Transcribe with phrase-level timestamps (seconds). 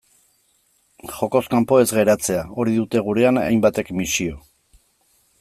[1.17, 4.43] Jokoz kanpo ez geratzea, hori dute gurean hainbatek misio.